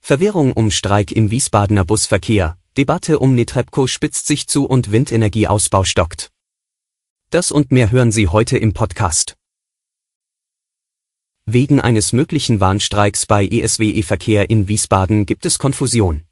[0.00, 6.30] Verwirrung um Streik im Wiesbadener Busverkehr, Debatte um Netrebko spitzt sich zu und Windenergieausbau stockt.
[7.30, 9.36] Das und mehr hören Sie heute im Podcast.
[11.44, 16.24] Wegen eines möglichen Warnstreiks bei ESWE Verkehr in Wiesbaden gibt es Konfusion.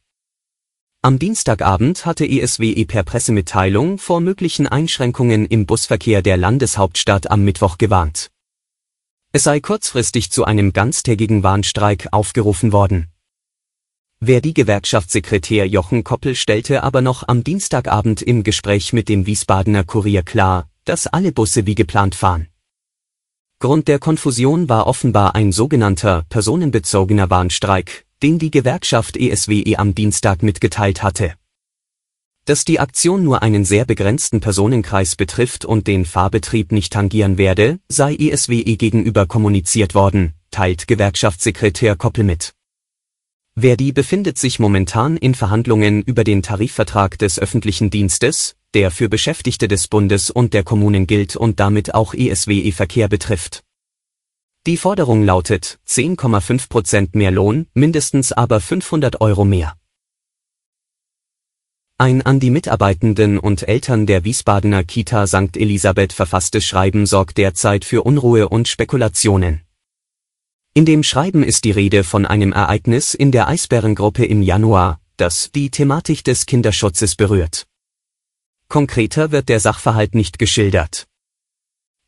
[1.03, 7.79] Am Dienstagabend hatte ESWE per Pressemitteilung vor möglichen Einschränkungen im Busverkehr der Landeshauptstadt am Mittwoch
[7.79, 8.31] gewarnt.
[9.33, 13.09] Es sei kurzfristig zu einem ganztägigen Warnstreik aufgerufen worden.
[14.21, 19.85] Wer die Gewerkschaftssekretär Jochen Koppel stellte aber noch am Dienstagabend im Gespräch mit dem Wiesbadener
[19.85, 22.49] Kurier klar, dass alle Busse wie geplant fahren.
[23.59, 30.43] Grund der Konfusion war offenbar ein sogenannter personenbezogener Warnstreik, den die Gewerkschaft ESWE am Dienstag
[30.43, 31.35] mitgeteilt hatte.
[32.47, 37.81] Dass die Aktion nur einen sehr begrenzten Personenkreis betrifft und den Fahrbetrieb nicht tangieren werde,
[37.89, 42.56] sei ESWE gegenüber kommuniziert worden, teilt Gewerkschaftssekretär Koppel mit.
[43.59, 49.67] Verdi befindet sich momentan in Verhandlungen über den Tarifvertrag des öffentlichen Dienstes, der für Beschäftigte
[49.67, 53.63] des Bundes und der Kommunen gilt und damit auch ESWE Verkehr betrifft.
[54.67, 59.75] Die Forderung lautet 10,5 Prozent mehr Lohn, mindestens aber 500 Euro mehr.
[61.97, 65.57] Ein an die Mitarbeitenden und Eltern der Wiesbadener Kita St.
[65.57, 69.66] Elisabeth verfasstes Schreiben sorgt derzeit für Unruhe und Spekulationen.
[70.77, 75.51] In dem Schreiben ist die Rede von einem Ereignis in der Eisbärengruppe im Januar, das
[75.51, 77.67] die Thematik des Kinderschutzes berührt.
[78.69, 81.07] Konkreter wird der Sachverhalt nicht geschildert.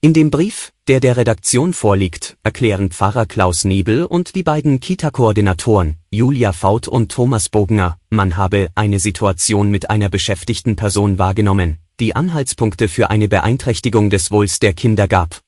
[0.02, 5.96] In dem Brief, der der Redaktion vorliegt, erklären Pfarrer Klaus Nebel und die beiden Kita-Koordinatoren,
[6.10, 12.14] Julia Faut und Thomas Bogner, man habe eine Situation mit einer beschäftigten Person wahrgenommen, die
[12.14, 15.40] Anhaltspunkte für eine Beeinträchtigung des Wohls der Kinder gab.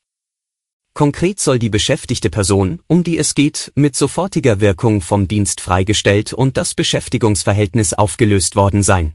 [0.92, 6.32] Konkret soll die beschäftigte Person, um die es geht, mit sofortiger Wirkung vom Dienst freigestellt
[6.32, 9.14] und das Beschäftigungsverhältnis aufgelöst worden sein.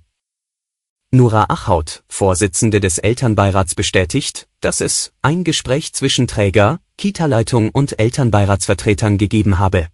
[1.12, 9.18] Nura Achhaut, Vorsitzende des Elternbeirats bestätigt, dass es ein Gespräch zwischen Träger, Kita-Leitung und Elternbeiratsvertretern
[9.18, 9.88] gegeben habe.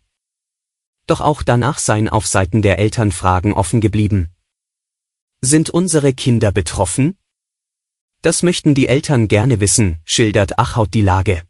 [1.07, 4.29] Doch auch danach seien auf Seiten der Eltern Fragen offen geblieben.
[5.41, 7.17] Sind unsere Kinder betroffen?
[8.21, 11.41] Das möchten die Eltern gerne wissen, schildert Achhaut die Lage.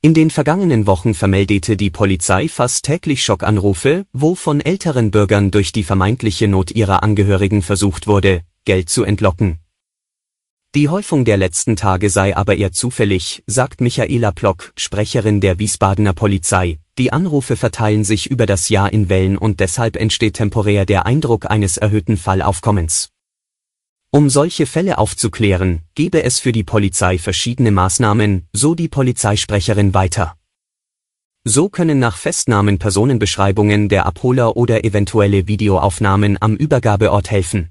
[0.00, 5.72] In den vergangenen Wochen vermeldete die Polizei fast täglich Schockanrufe, wo von älteren Bürgern durch
[5.72, 9.58] die vermeintliche Not ihrer Angehörigen versucht wurde, Geld zu entlocken.
[10.76, 16.12] Die Häufung der letzten Tage sei aber eher zufällig, sagt Michaela Plock, Sprecherin der Wiesbadener
[16.12, 16.78] Polizei.
[16.96, 21.50] Die Anrufe verteilen sich über das Jahr in Wellen und deshalb entsteht temporär der Eindruck
[21.50, 23.10] eines erhöhten Fallaufkommens.
[24.10, 30.34] Um solche Fälle aufzuklären, gebe es für die Polizei verschiedene Maßnahmen, so die Polizeisprecherin weiter.
[31.44, 37.68] So können nach Festnahmen Personenbeschreibungen der Abholer oder eventuelle Videoaufnahmen am Übergabeort helfen.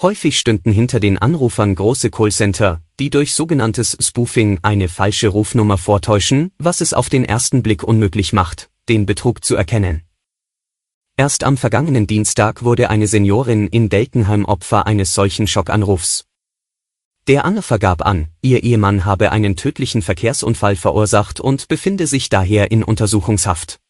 [0.00, 6.52] Häufig stünden hinter den Anrufern große Callcenter, die durch sogenanntes Spoofing eine falsche Rufnummer vortäuschen,
[6.58, 10.02] was es auf den ersten Blick unmöglich macht, den Betrug zu erkennen.
[11.18, 16.26] Erst am vergangenen Dienstag wurde eine Seniorin in Delkenheim Opfer eines solchen Schockanrufs.
[17.26, 22.70] Der Anrufer gab an, ihr Ehemann habe einen tödlichen Verkehrsunfall verursacht und befinde sich daher
[22.70, 23.80] in Untersuchungshaft.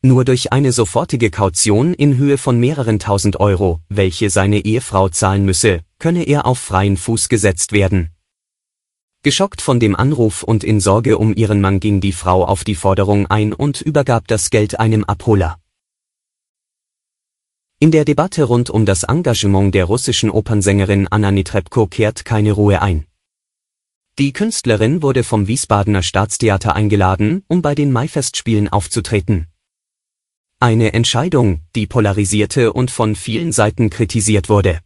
[0.00, 5.44] Nur durch eine sofortige Kaution in Höhe von mehreren tausend Euro, welche seine Ehefrau zahlen
[5.44, 8.10] müsse, könne er auf freien Fuß gesetzt werden.
[9.24, 12.76] Geschockt von dem Anruf und in Sorge um ihren Mann ging die Frau auf die
[12.76, 15.58] Forderung ein und übergab das Geld einem Abholer.
[17.80, 22.82] In der Debatte rund um das Engagement der russischen Opernsängerin Anna Netrebko kehrt keine Ruhe
[22.82, 23.06] ein.
[24.18, 29.46] Die Künstlerin wurde vom Wiesbadener Staatstheater eingeladen, um bei den Maifestspielen aufzutreten.
[30.58, 34.80] Eine Entscheidung, die polarisierte und von vielen Seiten kritisiert wurde.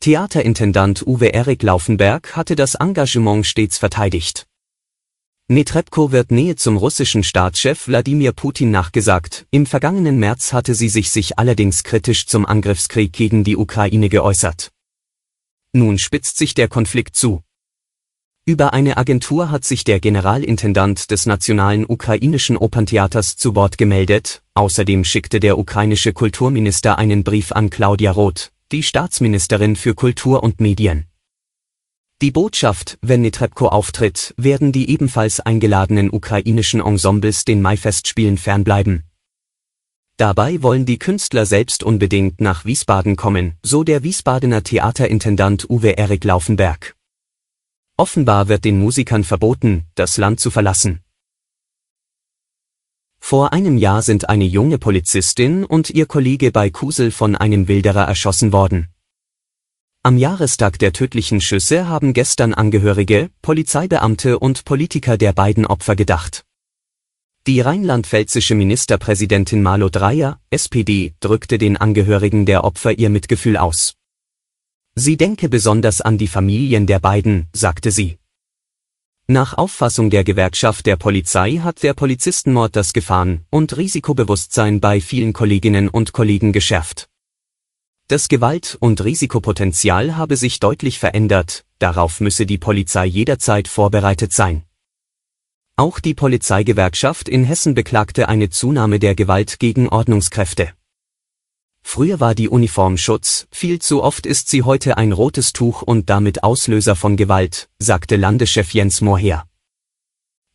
[0.00, 4.46] Theaterintendant Uwe Erik Laufenberg hatte das Engagement stets verteidigt.
[5.48, 11.10] Netrebko wird Nähe zum russischen Staatschef Wladimir Putin nachgesagt, im vergangenen März hatte sie sich
[11.10, 14.70] sich allerdings kritisch zum Angriffskrieg gegen die Ukraine geäußert.
[15.74, 17.42] Nun spitzt sich der Konflikt zu.
[18.46, 25.04] Über eine Agentur hat sich der Generalintendant des Nationalen Ukrainischen Operntheaters zu Wort gemeldet, außerdem
[25.04, 31.04] schickte der ukrainische Kulturminister einen Brief an Claudia Roth, die Staatsministerin für Kultur und Medien.
[32.22, 39.04] Die Botschaft, wenn Netrebko auftritt, werden die ebenfalls eingeladenen ukrainischen Ensembles den Maifestspielen fernbleiben.
[40.16, 46.22] Dabei wollen die Künstler selbst unbedingt nach Wiesbaden kommen, so der Wiesbadener Theaterintendant Uwe Erik
[46.22, 46.94] Laufenberg.
[47.96, 51.00] Offenbar wird den Musikern verboten, das Land zu verlassen.
[53.18, 58.04] Vor einem Jahr sind eine junge Polizistin und ihr Kollege bei Kusel von einem Wilderer
[58.04, 58.93] erschossen worden.
[60.06, 66.44] Am Jahrestag der tödlichen Schüsse haben gestern Angehörige, Polizeibeamte und Politiker der beiden Opfer gedacht.
[67.46, 73.94] Die rheinland-pfälzische Ministerpräsidentin Malu Dreyer, SPD, drückte den Angehörigen der Opfer ihr Mitgefühl aus.
[74.94, 78.18] Sie denke besonders an die Familien der beiden, sagte sie.
[79.26, 85.32] Nach Auffassung der Gewerkschaft der Polizei hat der Polizistenmord das Gefahren- und Risikobewusstsein bei vielen
[85.32, 87.08] Kolleginnen und Kollegen geschärft.
[88.06, 94.64] Das Gewalt- und Risikopotenzial habe sich deutlich verändert, darauf müsse die Polizei jederzeit vorbereitet sein.
[95.76, 100.74] Auch die Polizeigewerkschaft in Hessen beklagte eine Zunahme der Gewalt gegen Ordnungskräfte.
[101.82, 106.10] Früher war die Uniform Schutz, viel zu oft ist sie heute ein rotes Tuch und
[106.10, 109.46] damit Auslöser von Gewalt, sagte Landeschef Jens Mohrher.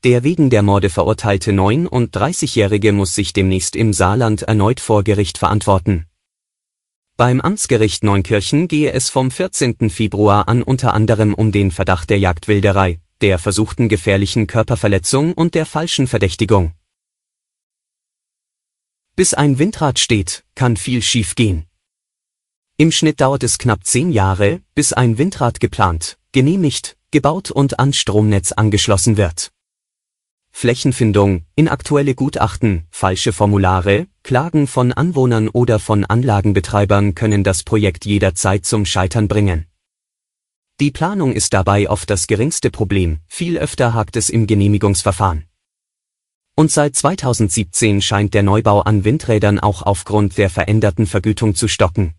[0.03, 6.05] Der wegen der Morde verurteilte 39-Jährige muss sich demnächst im Saarland erneut vor Gericht verantworten.
[7.19, 9.89] Beim Amtsgericht Neunkirchen gehe es vom 14.
[9.89, 15.65] Februar an unter anderem um den Verdacht der Jagdwilderei, der versuchten gefährlichen Körperverletzung und der
[15.65, 16.71] falschen Verdächtigung.
[19.17, 21.65] Bis ein Windrad steht, kann viel schief gehen.
[22.77, 27.91] Im Schnitt dauert es knapp zehn Jahre, bis ein Windrad geplant, genehmigt, gebaut und an
[27.91, 29.51] Stromnetz angeschlossen wird.
[30.51, 38.65] Flächenfindung, inaktuelle Gutachten, falsche Formulare, Klagen von Anwohnern oder von Anlagenbetreibern können das Projekt jederzeit
[38.65, 39.67] zum Scheitern bringen.
[40.79, 45.45] Die Planung ist dabei oft das geringste Problem, viel öfter hakt es im Genehmigungsverfahren.
[46.55, 52.15] Und seit 2017 scheint der Neubau an Windrädern auch aufgrund der veränderten Vergütung zu stocken.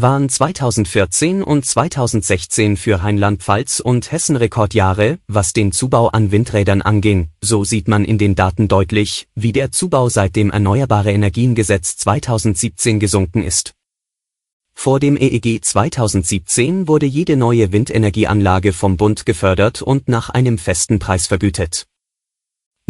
[0.00, 7.30] Waren 2014 und 2016 für Rheinland-Pfalz und Hessen Rekordjahre, was den Zubau an Windrädern anging,
[7.40, 13.00] so sieht man in den Daten deutlich, wie der Zubau seit dem Erneuerbare Energiengesetz 2017
[13.00, 13.74] gesunken ist.
[14.72, 21.00] Vor dem EEG 2017 wurde jede neue Windenergieanlage vom Bund gefördert und nach einem festen
[21.00, 21.88] Preis vergütet.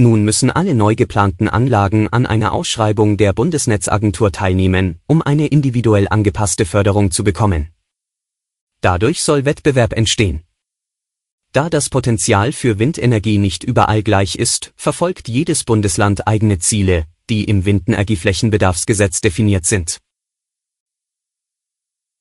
[0.00, 6.06] Nun müssen alle neu geplanten Anlagen an einer Ausschreibung der Bundesnetzagentur teilnehmen, um eine individuell
[6.08, 7.70] angepasste Förderung zu bekommen.
[8.80, 10.44] Dadurch soll Wettbewerb entstehen.
[11.50, 17.42] Da das Potenzial für Windenergie nicht überall gleich ist, verfolgt jedes Bundesland eigene Ziele, die
[17.42, 19.98] im Windenergieflächenbedarfsgesetz definiert sind.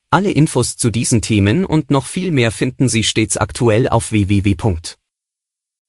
[0.09, 4.56] Alle Infos zu diesen Themen und noch viel mehr finden Sie stets aktuell auf www